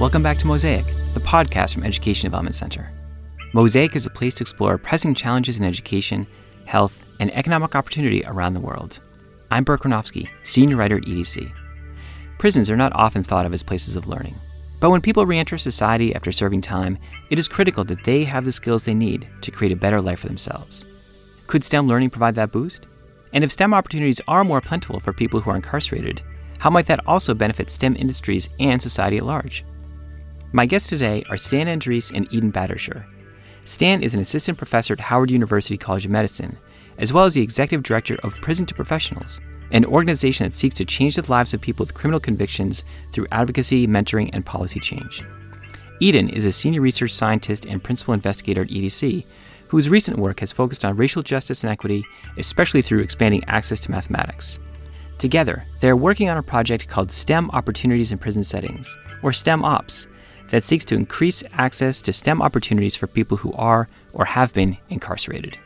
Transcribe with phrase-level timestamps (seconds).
[0.00, 2.90] Welcome back to Mosaic, the podcast from Education Development Center.
[3.52, 6.26] Mosaic is a place to explore pressing challenges in education,
[6.64, 9.00] health, and economic opportunity around the world.
[9.50, 11.52] I'm Burke Hrabowski, senior writer at EDC.
[12.38, 14.36] Prisons are not often thought of as places of learning.
[14.80, 16.96] But when people reenter society after serving time,
[17.28, 20.20] it is critical that they have the skills they need to create a better life
[20.20, 20.86] for themselves.
[21.46, 22.86] Could STEM learning provide that boost?
[23.34, 26.22] And if STEM opportunities are more plentiful for people who are incarcerated,
[26.58, 29.62] how might that also benefit STEM industries and society at large?
[30.52, 33.04] My guests today are Stan Andrisse and Eden Badertscher.
[33.64, 36.58] Stan is an assistant professor at Howard University College of Medicine,
[36.98, 39.40] as well as the executive director of Prison to Professionals,
[39.70, 43.86] an organization that seeks to change the lives of people with criminal convictions through advocacy,
[43.86, 45.24] mentoring, and policy change.
[46.00, 49.24] Eden is a senior research scientist and principal investigator at EDC,
[49.68, 52.04] whose recent work has focused on racial justice and equity,
[52.38, 54.58] especially through expanding access to mathematics.
[55.18, 59.64] Together, they are working on a project called STEM Opportunities in Prison Settings, or STEM
[59.64, 60.08] OPS,
[60.50, 64.76] that seeks to increase access to STEM opportunities for people who are or have been
[64.88, 65.58] incarcerated.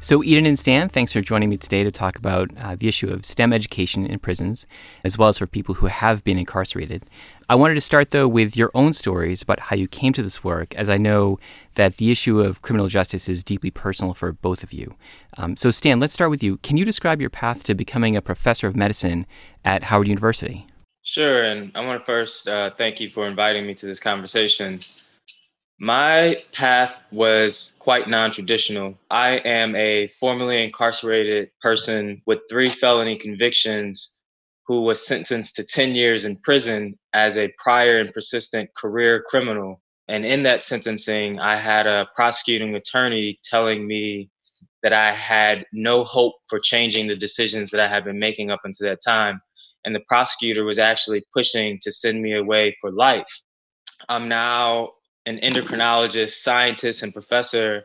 [0.00, 3.10] So, Eden and Stan, thanks for joining me today to talk about uh, the issue
[3.12, 4.64] of STEM education in prisons,
[5.02, 7.04] as well as for people who have been incarcerated.
[7.48, 10.44] I wanted to start, though, with your own stories about how you came to this
[10.44, 11.40] work, as I know
[11.74, 14.94] that the issue of criminal justice is deeply personal for both of you.
[15.36, 16.58] Um, so, Stan, let's start with you.
[16.58, 19.26] Can you describe your path to becoming a professor of medicine
[19.64, 20.68] at Howard University?
[21.08, 21.42] Sure.
[21.42, 24.80] And I want to first uh, thank you for inviting me to this conversation.
[25.80, 28.94] My path was quite non traditional.
[29.10, 34.18] I am a formerly incarcerated person with three felony convictions
[34.66, 39.80] who was sentenced to 10 years in prison as a prior and persistent career criminal.
[40.08, 44.28] And in that sentencing, I had a prosecuting attorney telling me
[44.82, 48.60] that I had no hope for changing the decisions that I had been making up
[48.64, 49.40] until that time
[49.84, 53.28] and the prosecutor was actually pushing to send me away for life.
[54.08, 54.90] I'm now
[55.26, 57.84] an endocrinologist, scientist, and professor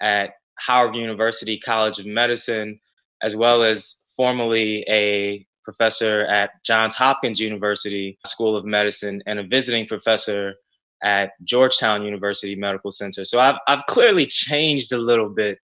[0.00, 2.78] at Howard University College of Medicine,
[3.22, 9.44] as well as formerly a professor at Johns Hopkins University School of Medicine and a
[9.44, 10.54] visiting professor
[11.02, 13.24] at Georgetown University Medical Center.
[13.24, 15.58] So I've, I've clearly changed a little bit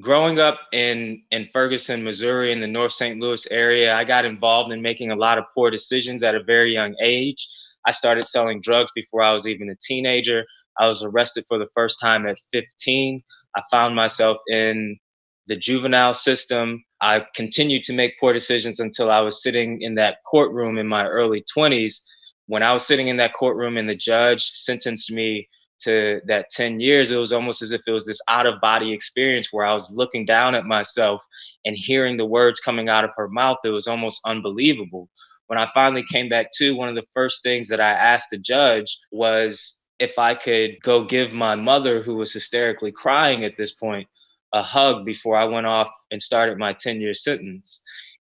[0.00, 3.20] growing up in in Ferguson, Missouri, in the North St.
[3.20, 6.72] Louis area, I got involved in making a lot of poor decisions at a very
[6.72, 7.46] young age.
[7.86, 10.44] I started selling drugs before I was even a teenager.
[10.78, 13.22] I was arrested for the first time at 15.
[13.56, 14.98] I found myself in
[15.46, 16.82] the juvenile system.
[17.00, 21.06] I continued to make poor decisions until I was sitting in that courtroom in my
[21.06, 22.00] early 20s.
[22.46, 25.48] When I was sitting in that courtroom and the judge sentenced me
[25.80, 28.92] to that 10 years, it was almost as if it was this out of body
[28.92, 31.24] experience where I was looking down at myself
[31.64, 33.58] and hearing the words coming out of her mouth.
[33.64, 35.08] It was almost unbelievable.
[35.46, 38.38] When I finally came back to, one of the first things that I asked the
[38.38, 43.74] judge was if I could go give my mother, who was hysterically crying at this
[43.74, 44.08] point,
[44.52, 47.82] a hug before I went off and started my 10 year sentence.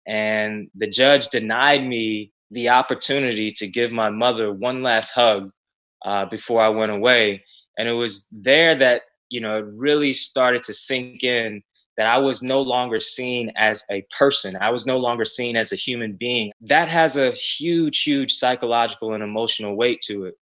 [0.07, 5.51] And the judge denied me the opportunity to give my mother one last hug
[6.03, 7.43] uh, before I went away.
[7.77, 11.61] And it was there that, you know, it really started to sink in
[11.97, 14.57] that I was no longer seen as a person.
[14.61, 16.51] I was no longer seen as a human being.
[16.61, 20.35] That has a huge, huge psychological and emotional weight to it.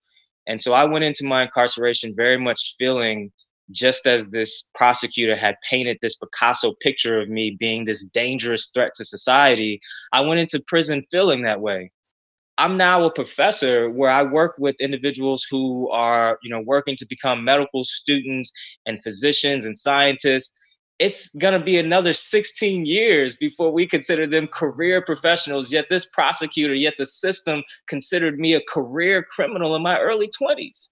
[0.46, 3.32] And so I went into my incarceration very much feeling
[3.72, 8.92] just as this prosecutor had painted this Picasso picture of me being this dangerous threat
[8.96, 9.82] to society,
[10.14, 11.92] I went into prison feeling that way.
[12.58, 17.06] I'm now a professor where I work with individuals who are, you know, working to
[17.06, 18.52] become medical students
[18.86, 20.58] and physicians and scientists.
[20.98, 25.72] It's going to be another 16 years before we consider them career professionals.
[25.72, 30.90] Yet this prosecutor, yet the system considered me a career criminal in my early 20s.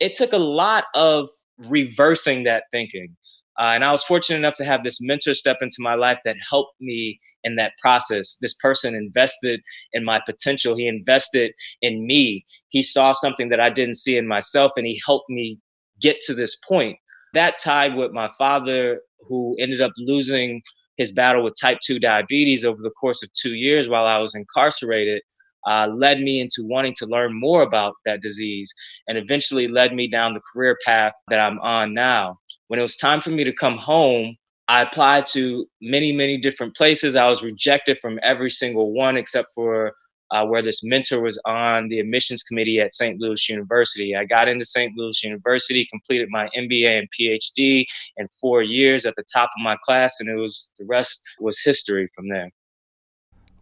[0.00, 3.16] It took a lot of reversing that thinking.
[3.58, 6.36] Uh, and I was fortunate enough to have this mentor step into my life that
[6.48, 8.36] helped me in that process.
[8.40, 9.62] This person invested
[9.92, 10.76] in my potential.
[10.76, 12.44] He invested in me.
[12.70, 15.58] He saw something that I didn't see in myself, and he helped me
[16.00, 16.98] get to this point.
[17.32, 20.60] That tied with my father, who ended up losing
[20.96, 24.34] his battle with type 2 diabetes over the course of two years while I was
[24.34, 25.22] incarcerated.
[25.66, 28.70] Uh, led me into wanting to learn more about that disease
[29.08, 32.36] and eventually led me down the career path that I'm on now
[32.68, 34.36] when it was time for me to come home,
[34.68, 37.16] I applied to many, many different places.
[37.16, 39.94] I was rejected from every single one except for
[40.30, 43.20] uh, where this mentor was on the admissions committee at St.
[43.20, 44.16] Louis University.
[44.16, 44.92] I got into St.
[44.96, 47.84] Louis University, completed my MBA and PhD
[48.16, 51.60] in four years at the top of my class, and it was the rest was
[51.60, 52.50] history from there.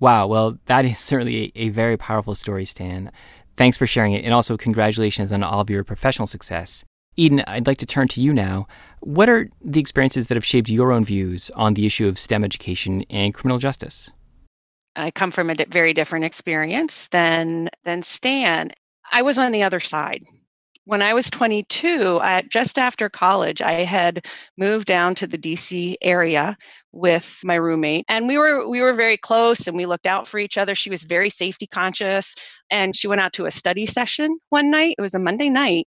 [0.01, 3.13] Wow, well, that is certainly a, a very powerful story, Stan.
[3.57, 6.85] Thanks for sharing it, and also congratulations on all of your professional success.
[7.17, 8.67] Eden, I'd like to turn to you now.
[9.01, 12.45] What are the experiences that have shaped your own views on the issue of STEM
[12.45, 14.11] education and criminal justice?
[14.97, 18.73] I come from a very different experience than than Stan.
[19.11, 20.27] I was on the other side.
[20.85, 24.27] When I was 22, I, just after college, I had
[24.59, 26.57] moved down to the DC area
[26.91, 30.39] with my roommate, and we were we were very close, and we looked out for
[30.39, 30.75] each other.
[30.75, 32.35] She was very safety conscious,
[32.71, 34.97] and she went out to a study session one night.
[34.99, 35.87] It was a Monday night,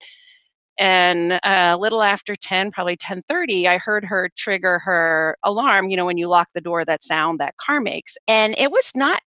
[0.78, 6.06] and a little after 10 probably 10:30 I heard her trigger her alarm you know
[6.06, 9.22] when you lock the door that sound that car makes and it was not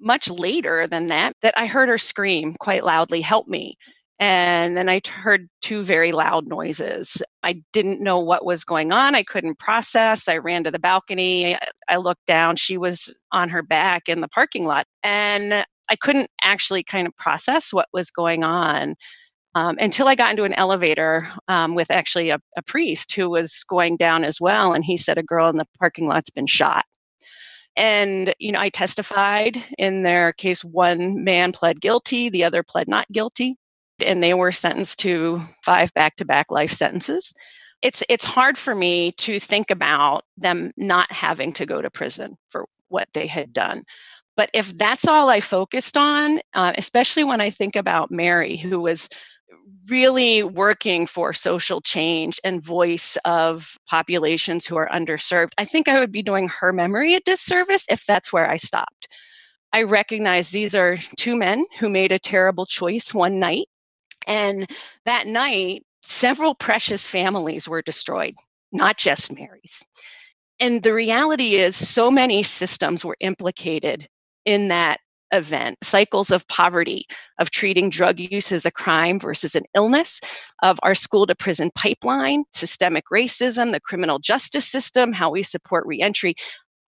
[0.00, 3.76] much later than that that I heard her scream quite loudly help me
[4.20, 7.20] and then I heard two very loud noises.
[7.42, 9.16] I didn't know what was going on.
[9.16, 10.28] I couldn't process.
[10.28, 11.56] I ran to the balcony.
[11.88, 12.54] I looked down.
[12.54, 14.86] She was on her back in the parking lot.
[15.02, 18.94] And I couldn't actually kind of process what was going on
[19.54, 23.64] um, until I got into an elevator um, with actually a, a priest who was
[23.68, 24.72] going down as well.
[24.72, 26.84] And he said, A girl in the parking lot's been shot.
[27.76, 30.62] And, you know, I testified in their case.
[30.64, 33.56] One man pled guilty, the other pled not guilty,
[34.04, 37.32] and they were sentenced to five back to back life sentences.
[37.80, 42.36] It's, it's hard for me to think about them not having to go to prison
[42.50, 43.84] for what they had done.
[44.36, 48.80] But if that's all I focused on, uh, especially when I think about Mary, who
[48.80, 49.08] was
[49.88, 56.00] really working for social change and voice of populations who are underserved, I think I
[56.00, 59.08] would be doing her memory a disservice if that's where I stopped.
[59.72, 63.66] I recognize these are two men who made a terrible choice one night.
[64.26, 64.68] And
[65.04, 68.34] that night, several precious families were destroyed,
[68.70, 69.82] not just Mary's.
[70.60, 74.06] And the reality is, so many systems were implicated
[74.44, 75.00] in that
[75.32, 77.06] event cycles of poverty,
[77.38, 80.20] of treating drug use as a crime versus an illness,
[80.62, 85.86] of our school to prison pipeline, systemic racism, the criminal justice system, how we support
[85.86, 86.34] reentry.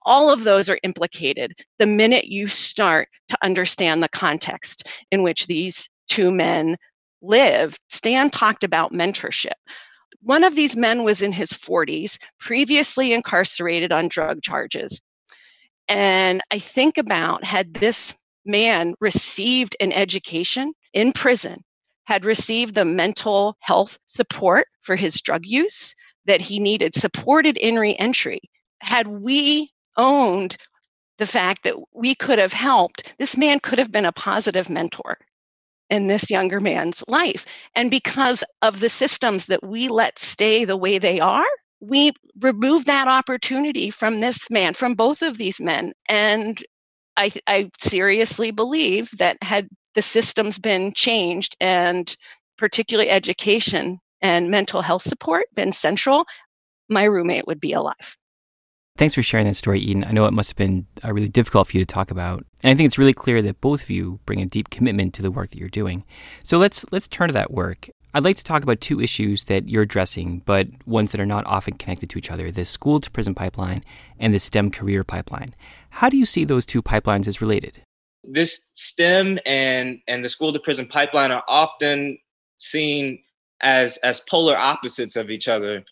[0.05, 5.47] All of those are implicated the minute you start to understand the context in which
[5.47, 6.77] these two men
[7.21, 7.77] live.
[7.89, 9.53] Stan talked about mentorship.
[10.21, 15.01] One of these men was in his 40s, previously incarcerated on drug charges.
[15.87, 18.13] And I think about had this
[18.45, 21.63] man received an education in prison,
[22.05, 25.95] had received the mental health support for his drug use
[26.25, 28.39] that he needed, supported in reentry,
[28.81, 30.57] had we owned
[31.17, 35.17] the fact that we could have helped, this man could have been a positive mentor
[35.89, 37.45] in this younger man's life.
[37.75, 41.45] And because of the systems that we let stay the way they are,
[41.79, 45.93] we remove that opportunity from this man, from both of these men.
[46.09, 46.63] And
[47.17, 52.15] I, I seriously believe that had the systems been changed and
[52.57, 56.25] particularly education and mental health support been central,
[56.89, 58.17] my roommate would be alive.
[58.95, 60.03] Thanks for sharing that story, Eden.
[60.03, 62.71] I know it must have been uh, really difficult for you to talk about, and
[62.71, 65.31] I think it's really clear that both of you bring a deep commitment to the
[65.31, 66.03] work that you're doing.
[66.43, 67.89] So let's let's turn to that work.
[68.13, 71.47] I'd like to talk about two issues that you're addressing, but ones that are not
[71.47, 73.83] often connected to each other: the school to prison pipeline
[74.19, 75.55] and the STEM career pipeline.
[75.93, 77.83] How do you see those two pipelines as related?
[78.23, 82.17] This STEM and and the school to prison pipeline are often
[82.57, 83.19] seen
[83.61, 85.83] as as polar opposites of each other,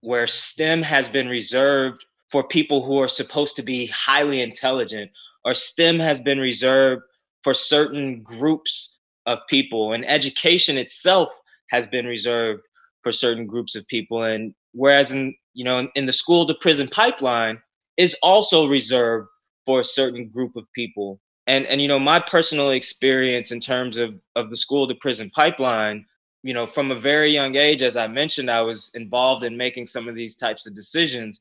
[0.00, 5.10] where STEM has been reserved for people who are supposed to be highly intelligent,
[5.44, 7.02] or STEM has been reserved
[7.44, 11.28] for certain groups of people, and education itself
[11.68, 12.62] has been reserved
[13.02, 14.22] for certain groups of people.
[14.22, 17.60] And whereas in you know in, in the school to prison pipeline
[17.98, 19.28] is also reserved
[19.66, 21.20] for a certain group of people.
[21.46, 25.28] And and you know my personal experience in terms of of the school to prison
[25.30, 26.06] pipeline
[26.44, 29.86] you know from a very young age as i mentioned i was involved in making
[29.86, 31.40] some of these types of decisions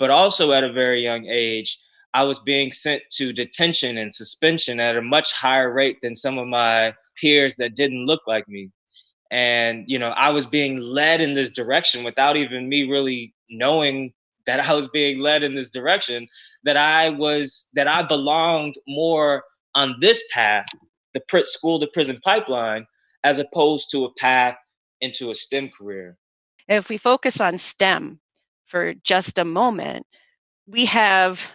[0.00, 1.78] but also at a very young age,
[2.14, 6.38] I was being sent to detention and suspension at a much higher rate than some
[6.38, 8.70] of my peers that didn't look like me.
[9.30, 14.12] And, you know, I was being led in this direction without even me really knowing
[14.46, 16.26] that I was being led in this direction,
[16.64, 19.44] that I was, that I belonged more
[19.74, 20.66] on this path,
[21.14, 22.86] the school to prison pipeline,
[23.24, 24.56] as opposed to a path
[25.00, 26.16] into a STEM career.
[26.68, 28.20] If we focus on STEM,
[28.66, 30.06] for just a moment,
[30.66, 31.50] we have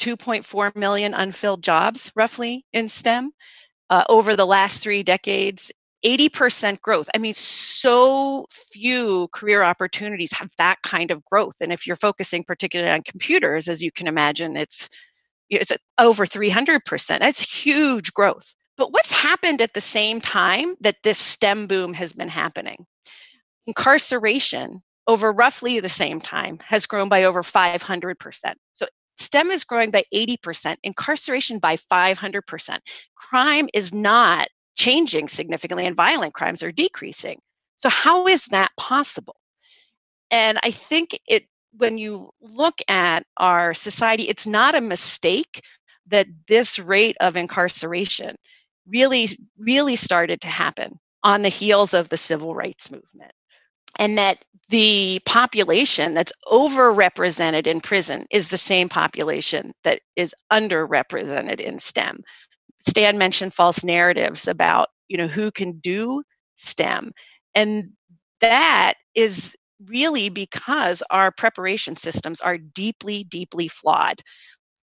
[0.00, 3.32] 2.4 million unfilled jobs roughly in STEM.
[3.88, 5.70] Uh, over the last three decades,
[6.06, 7.08] 80% growth.
[7.14, 11.56] I mean, so few career opportunities have that kind of growth.
[11.60, 14.88] And if you're focusing particularly on computers, as you can imagine, it's
[15.50, 17.20] it's over 300%.
[17.20, 22.12] That's huge growth But what's happened at the same time that this STEM boom has
[22.12, 22.86] been happening?
[23.66, 28.54] Incarceration over roughly the same time has grown by over 500%.
[28.74, 28.86] So
[29.18, 32.78] STEM is growing by 80%, incarceration by 500%.
[33.16, 37.40] Crime is not changing significantly, and violent crimes are decreasing.
[37.76, 39.36] So, how is that possible?
[40.30, 41.44] And I think it,
[41.76, 45.62] when you look at our society, it's not a mistake
[46.08, 48.36] that this rate of incarceration
[48.86, 53.32] really, really started to happen on the heels of the civil rights movement
[53.98, 61.60] and that the population that's overrepresented in prison is the same population that is underrepresented
[61.60, 62.22] in STEM.
[62.86, 66.22] Stan mentioned false narratives about, you know, who can do
[66.54, 67.12] STEM.
[67.54, 67.90] And
[68.40, 74.20] that is really because our preparation systems are deeply, deeply flawed.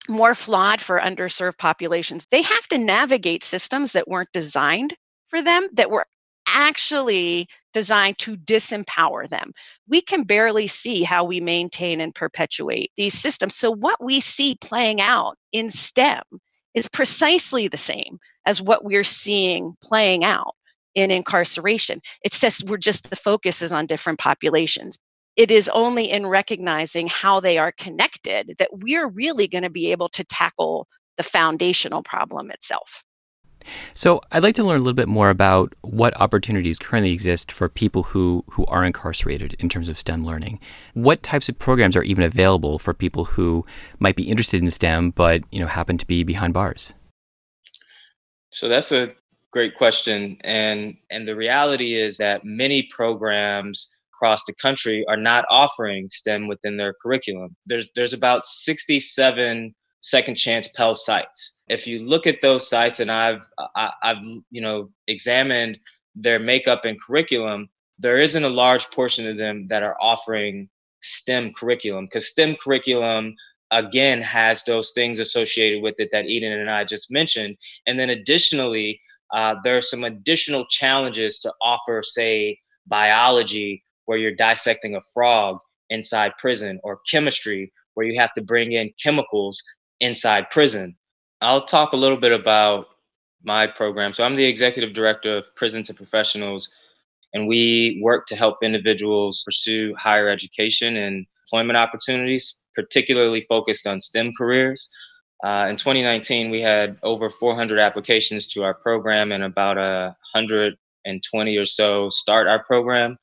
[0.08, 2.26] More flawed for underserved populations.
[2.30, 4.94] They have to navigate systems that weren't designed
[5.28, 6.06] for them, that were
[6.46, 9.52] actually designed to disempower them.
[9.88, 13.54] We can barely see how we maintain and perpetuate these systems.
[13.56, 16.22] So, what we see playing out in STEM
[16.74, 20.54] is precisely the same as what we're seeing playing out
[20.94, 22.00] in incarceration.
[22.22, 24.98] It's just we're just the focus is on different populations.
[25.36, 29.90] It is only in recognizing how they are connected that we're really going to be
[29.92, 30.86] able to tackle
[31.16, 33.04] the foundational problem itself.
[33.94, 37.68] So, I'd like to learn a little bit more about what opportunities currently exist for
[37.68, 40.60] people who, who are incarcerated in terms of STEM learning.
[40.94, 43.64] What types of programs are even available for people who
[43.98, 46.92] might be interested in STEM but, you know, happen to be behind bars?
[48.50, 49.14] So that's a
[49.52, 55.44] great question and and the reality is that many programs across the country are not
[55.50, 57.54] offering STEM within their curriculum.
[57.66, 61.62] There's there's about 67 second chance Pell sites.
[61.68, 63.40] If you look at those sites, and I've
[63.74, 64.18] I, have
[64.50, 65.78] you know examined
[66.14, 70.68] their makeup and curriculum, there isn't a large portion of them that are offering
[71.02, 73.34] STEM curriculum because STEM curriculum
[73.70, 77.56] again has those things associated with it that Eden and I just mentioned,
[77.86, 79.00] and then additionally.
[79.34, 82.54] Uh, there are some additional challenges to offer, say,
[82.86, 85.56] biology, where you're dissecting a frog
[85.88, 89.58] inside prison, or chemistry, where you have to bring in chemicals
[90.02, 90.96] inside prison.
[91.40, 92.88] I'll talk a little bit about
[93.42, 94.12] my program.
[94.12, 96.70] So I'm the executive director of Prison to Professionals,
[97.32, 104.00] and we work to help individuals pursue higher education and employment opportunities, particularly focused on
[104.00, 104.90] STEM careers.
[105.42, 111.56] Uh, in 2019, we had over 400 applications to our program and about a 120
[111.56, 113.16] or so start our program.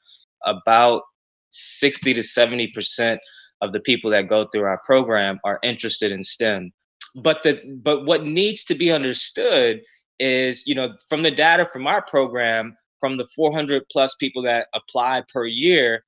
[0.46, 1.04] About
[1.52, 3.20] 60 to 70 percent
[3.62, 6.72] of the people that go through our program are interested in STEM.
[7.16, 9.82] But the but what needs to be understood
[10.20, 14.68] is, you know, from the data from our program, from the 400 plus people that
[14.74, 16.04] apply per year,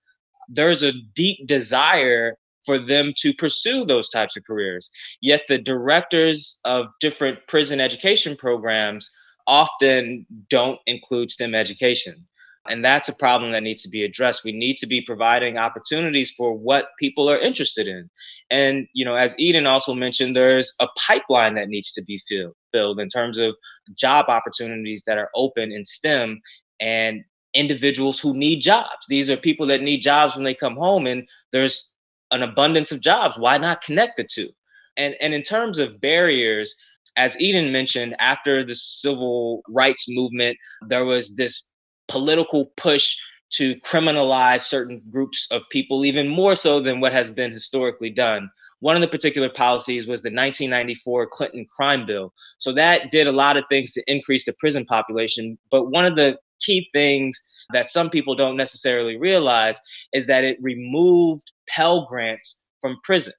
[0.49, 4.91] there's a deep desire for them to pursue those types of careers.
[5.21, 9.09] Yet the directors of different prison education programs
[9.47, 12.27] often don't include STEM education.
[12.69, 14.43] And that's a problem that needs to be addressed.
[14.43, 18.09] We need to be providing opportunities for what people are interested in.
[18.51, 22.53] And, you know, as Eden also mentioned, there's a pipeline that needs to be filled,
[22.71, 23.55] filled in terms of
[23.95, 26.39] job opportunities that are open in STEM
[26.79, 29.05] and individuals who need jobs.
[29.09, 31.93] These are people that need jobs when they come home, and there's
[32.29, 33.37] an abundance of jobs.
[33.39, 34.49] Why not connect the two?
[34.97, 36.75] And, and in terms of barriers,
[37.17, 41.70] as Eden mentioned, after the civil rights movement, there was this
[42.07, 43.17] political push
[43.51, 48.49] to criminalize certain groups of people even more so than what has been historically done.
[48.79, 52.33] One of the particular policies was the 1994 Clinton crime bill.
[52.59, 55.57] So that did a lot of things to increase the prison population.
[55.69, 57.41] But one of the key things
[57.73, 59.79] that some people don't necessarily realize
[60.13, 63.33] is that it removed Pell Grants from prison.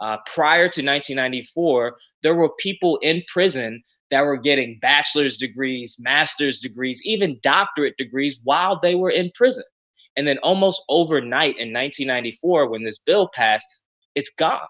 [0.00, 6.60] Uh, prior to 1994, there were people in prison that were getting bachelor's degrees, master's
[6.60, 9.64] degrees, even doctorate degrees while they were in prison.
[10.16, 13.68] And then almost overnight in 1994, when this bill passed,
[14.14, 14.60] it's gone.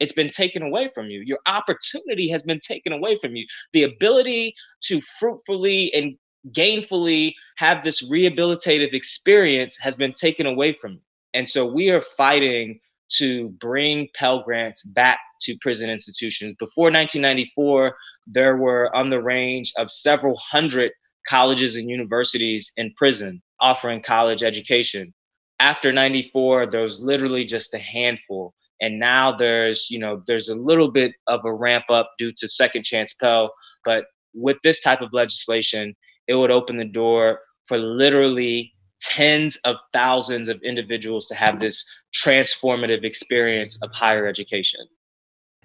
[0.00, 1.22] It's been taken away from you.
[1.26, 3.46] Your opportunity has been taken away from you.
[3.72, 4.54] The ability
[4.84, 6.16] to fruitfully and
[6.52, 11.00] gainfully have this rehabilitative experience has been taken away from you.
[11.34, 12.80] And so we are fighting
[13.16, 16.54] to bring Pell Grants back to prison institutions.
[16.58, 17.96] Before 1994,
[18.26, 20.92] there were on the range of several hundred
[21.28, 25.12] colleges and universities in prison offering college education.
[25.60, 28.54] After 94, there was literally just a handful.
[28.80, 32.48] And now there's, you know, there's a little bit of a ramp up due to
[32.48, 33.52] second chance Pell,
[33.84, 35.94] but with this type of legislation,
[36.28, 41.84] it would open the door for literally tens of thousands of individuals to have this
[42.14, 44.80] transformative experience of higher education.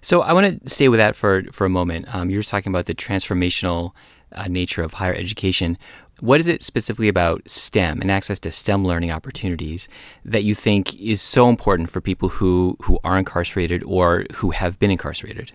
[0.02, 2.14] So I want to stay with that for for a moment.
[2.14, 3.92] Um, you were talking about the transformational
[4.32, 5.78] uh, nature of higher education.
[6.20, 9.88] What is it specifically about STEM and access to STEM learning opportunities
[10.24, 14.78] that you think is so important for people who who are incarcerated or who have
[14.78, 15.52] been incarcerated?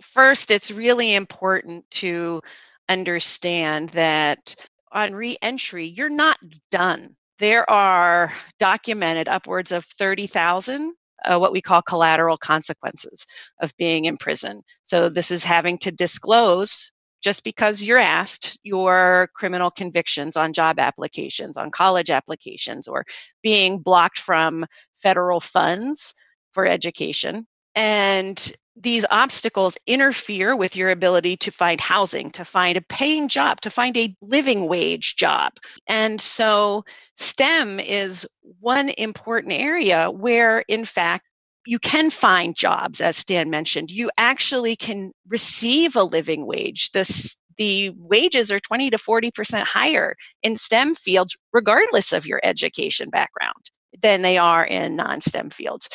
[0.00, 2.40] First, it's really important to
[2.88, 4.56] understand that
[4.92, 6.38] on reentry, you're not
[6.70, 7.16] done.
[7.38, 10.94] There are documented upwards of 30,000
[11.24, 13.26] uh, what we call collateral consequences
[13.60, 14.62] of being in prison.
[14.82, 20.78] So, this is having to disclose just because you're asked your criminal convictions on job
[20.80, 23.04] applications, on college applications, or
[23.42, 26.14] being blocked from federal funds
[26.52, 27.46] for education.
[27.74, 33.60] And these obstacles interfere with your ability to find housing, to find a paying job,
[33.60, 35.52] to find a living wage job.
[35.88, 36.84] And so
[37.16, 38.26] STEM is
[38.60, 41.26] one important area where, in fact,
[41.64, 43.90] you can find jobs, as Stan mentioned.
[43.90, 46.90] You actually can receive a living wage.
[46.90, 53.10] The, the wages are 20 to 40% higher in STEM fields, regardless of your education
[53.10, 55.88] background, than they are in non STEM fields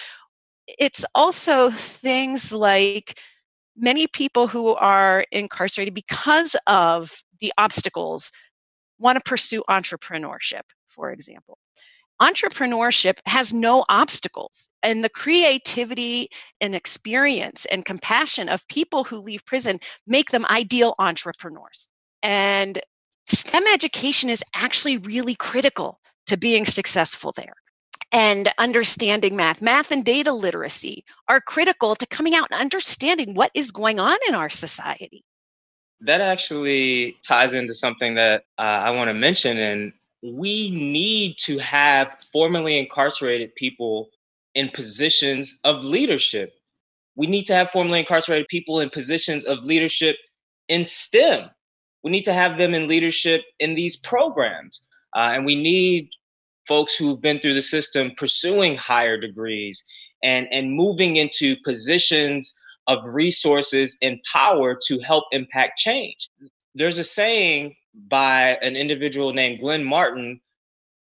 [0.68, 3.20] it's also things like
[3.76, 8.32] many people who are incarcerated because of the obstacles
[9.00, 11.58] want to pursue entrepreneurship, for example.
[12.20, 19.46] Entrepreneurship has no obstacles, and the creativity and experience and compassion of people who leave
[19.46, 21.90] prison make them ideal entrepreneurs.
[22.24, 22.80] And
[23.28, 27.54] STEM education is actually really critical to being successful there
[28.12, 29.62] and understanding math.
[29.62, 34.18] Math and data literacy are critical to coming out and understanding what is going on
[34.28, 35.24] in our society.
[36.02, 39.58] That actually ties into something that uh, I want to mention.
[39.58, 44.10] And we need to have formerly incarcerated people
[44.55, 46.53] in positions of leadership.
[47.16, 50.18] We need to have formerly incarcerated people in positions of leadership
[50.68, 51.50] in STEM.
[52.03, 54.86] We need to have them in leadership in these programs.
[55.16, 56.10] Uh, and we need
[56.68, 59.86] folks who've been through the system pursuing higher degrees
[60.24, 62.53] and, and moving into positions
[62.88, 66.30] of resources and power to help impact change.
[66.75, 67.75] There's a saying
[68.10, 70.40] by an individual named Glenn Martin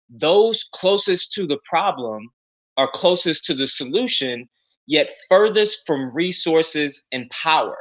[0.09, 2.31] those closest to the problem
[2.77, 4.49] are closest to the solution,
[4.87, 7.77] yet furthest from resources and power.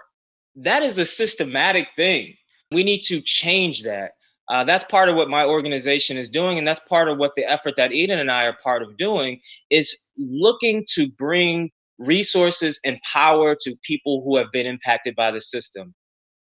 [0.56, 2.34] That is a systematic thing.
[2.72, 4.14] We need to change that.
[4.50, 7.44] Uh, that's part of what my organization is doing, and that's part of what the
[7.44, 9.40] effort that Eden and I are part of doing
[9.72, 15.42] is looking to bring resources and power to people who have been impacted by the
[15.42, 15.94] system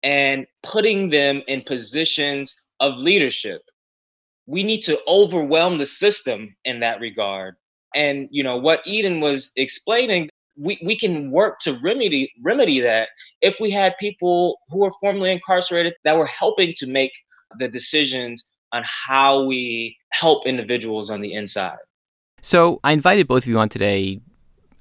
[0.03, 3.61] and putting them in positions of leadership.
[4.45, 7.55] We need to overwhelm the system in that regard.
[7.95, 13.09] And you know what Eden was explaining, we, we can work to remedy remedy that
[13.41, 17.11] if we had people who were formerly incarcerated that were helping to make
[17.57, 21.77] the decisions on how we help individuals on the inside.
[22.41, 24.19] So I invited both of you on today.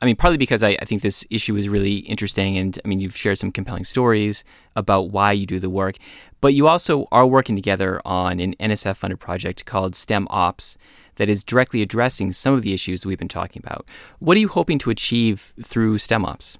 [0.02, 3.00] I mean, partly because I, I, think this issue is really interesting, and I mean,
[3.00, 4.44] you've shared some compelling stories
[4.76, 5.96] about why you do the work,
[6.42, 10.76] but you also are working together on an NSF funded project called STEM Ops
[11.14, 13.86] that is directly addressing some of the issues we've been talking about.
[14.18, 16.58] What are you hoping to achieve through STEM Ops?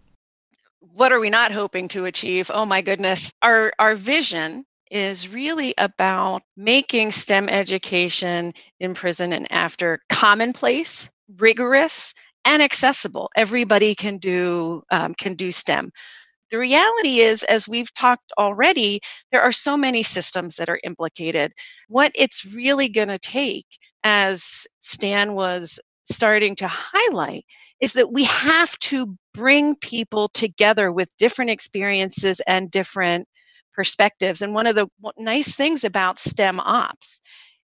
[0.81, 2.51] What are we not hoping to achieve?
[2.55, 3.33] Oh my goodness.
[3.43, 12.15] Our our vision is really about making STEM education in prison and after commonplace, rigorous,
[12.45, 13.31] and accessible.
[13.37, 15.91] Everybody can do um, can do STEM.
[16.51, 19.01] The reality is, as we've talked already,
[19.33, 21.53] there are so many systems that are implicated.
[21.89, 23.67] What it's really going to take,
[24.05, 27.45] as Stan was starting to highlight,
[27.81, 33.27] is that we have to bring people together with different experiences and different
[33.75, 34.43] perspectives.
[34.43, 37.21] And one of the nice things about STEM ops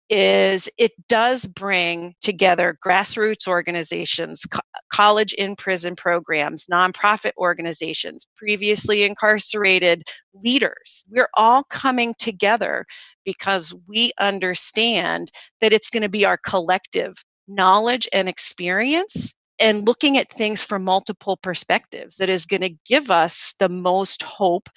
[0.09, 4.59] is it does bring together grassroots organizations, co-
[4.91, 10.01] college in prison programs, nonprofit organizations, previously incarcerated
[10.33, 11.05] leaders.
[11.09, 12.85] We're all coming together
[13.23, 17.13] because we understand that it's going to be our collective
[17.47, 23.11] knowledge and experience and looking at things from multiple perspectives that is going to give
[23.11, 24.69] us the most hope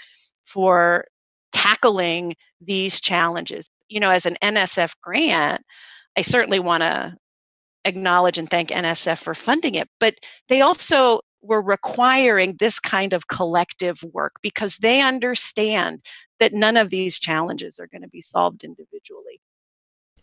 [0.45, 1.07] for
[1.63, 3.71] tackling these challenges.
[3.89, 5.63] You know, as an NSF grant,
[6.17, 7.15] I certainly want to
[7.85, 10.15] acknowledge and thank NSF for funding it, but
[10.49, 16.01] they also we're requiring this kind of collective work because they understand
[16.39, 19.41] that none of these challenges are going to be solved individually.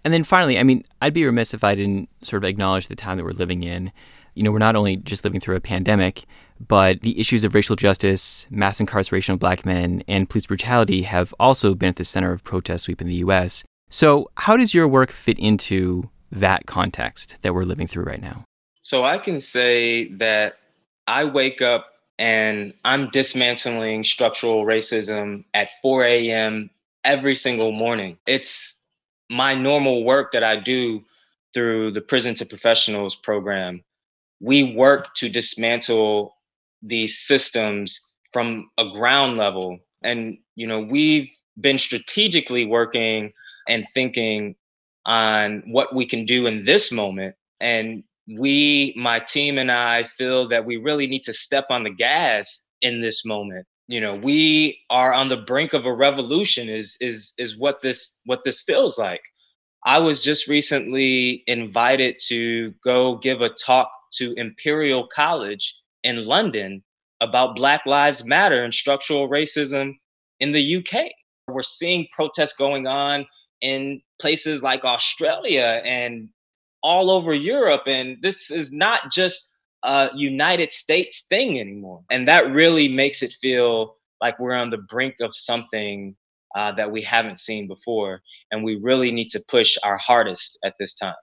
[0.05, 2.95] And then finally, I mean, I'd be remiss if I didn't sort of acknowledge the
[2.95, 3.91] time that we're living in.
[4.33, 6.25] You know, we're not only just living through a pandemic,
[6.67, 11.33] but the issues of racial justice, mass incarceration of black men, and police brutality have
[11.39, 13.63] also been at the center of protest sweep in the US.
[13.89, 18.43] So, how does your work fit into that context that we're living through right now?
[18.81, 20.57] So, I can say that
[21.07, 21.87] I wake up
[22.19, 26.69] and I'm dismantling structural racism at 4 a.m.
[27.03, 28.17] every single morning.
[28.27, 28.83] It's
[29.29, 31.03] my normal work that I do
[31.53, 33.83] through the Prison to Professionals program.
[34.39, 36.35] We work to dismantle
[36.81, 37.99] these systems
[38.31, 39.79] from a ground level.
[40.03, 43.31] And, you know, we've been strategically working
[43.67, 44.55] and thinking
[45.05, 47.35] on what we can do in this moment.
[47.59, 48.03] And
[48.37, 52.65] we, my team and I feel that we really need to step on the gas
[52.81, 53.65] in this moment.
[53.87, 58.19] You know, we are on the brink of a revolution is is is what this
[58.25, 59.21] what this feels like.
[59.83, 66.83] I was just recently invited to go give a talk to Imperial College in London
[67.21, 69.93] about Black Lives Matter and structural racism
[70.39, 71.05] in the UK.
[71.47, 73.25] We're seeing protests going on
[73.61, 76.29] in places like Australia and
[76.81, 77.83] all over Europe.
[77.87, 82.01] And this is not just a United States thing anymore.
[82.09, 86.15] And that really makes it feel like we're on the brink of something
[86.55, 88.21] uh, that we haven't seen before.
[88.51, 91.15] And we really need to push our hardest at this time.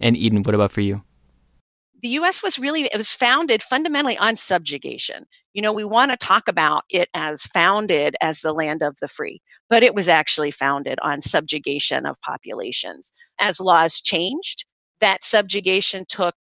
[0.00, 1.02] And Eden, what about for you?
[2.04, 5.24] The US was really it was founded fundamentally on subjugation.
[5.54, 9.08] You know, we want to talk about it as founded as the land of the
[9.08, 9.40] free,
[9.70, 13.10] but it was actually founded on subjugation of populations.
[13.40, 14.66] As laws changed,
[15.00, 16.34] that subjugation took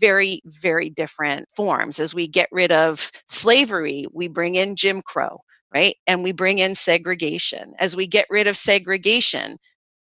[0.00, 2.00] very, very different forms.
[2.00, 5.38] As we get rid of slavery, we bring in Jim Crow,
[5.72, 5.94] right?
[6.08, 7.72] And we bring in segregation.
[7.78, 9.58] As we get rid of segregation,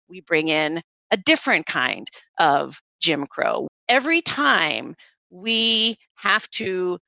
[0.08, 2.06] we bring in a different kind
[2.38, 3.69] of Jim Crow.
[3.90, 4.94] Every time
[5.30, 7.00] we have to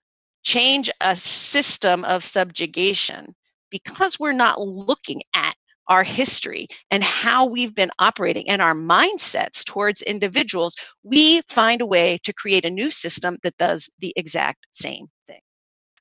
[0.42, 3.36] change a system of subjugation
[3.70, 5.54] because we're not looking at
[5.86, 11.86] our history and how we've been operating and our mindsets towards individuals, we find a
[11.86, 15.40] way to create a new system that does the exact same thing.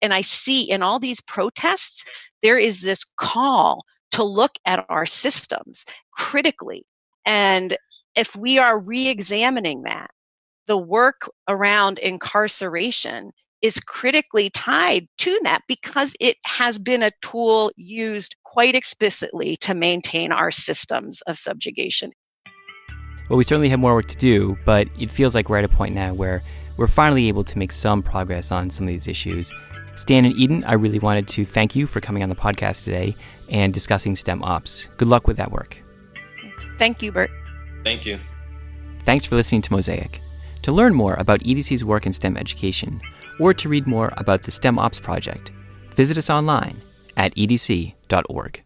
[0.02, 2.04] And I see in all these protests,
[2.42, 6.88] there is this call to look at our systems critically.
[7.24, 7.78] And
[8.16, 10.10] if we are re examining that,
[10.68, 17.72] the work around incarceration is critically tied to that because it has been a tool
[17.76, 22.12] used quite explicitly to maintain our systems of subjugation.
[23.30, 25.70] Well, we certainly have more work to do, but it feels like we're at a
[25.70, 26.44] point now where
[26.76, 29.54] we're finally able to make some progress on some of these issues.
[29.96, 33.16] Stan and Eden, I really wanted to thank you for coming on the podcast today
[33.50, 34.86] and discussing STEM ops.
[34.98, 35.78] Good luck with that work.
[36.80, 37.30] Thank you, Bert.
[37.84, 38.20] Thank you.
[39.04, 40.22] Thanks for listening to Mosaic.
[40.64, 43.02] To learn more about EDC's work in STEM education,
[43.40, 45.52] or to read more about the STEM Ops project,
[45.96, 46.82] visit us online
[47.18, 48.64] at edc.org.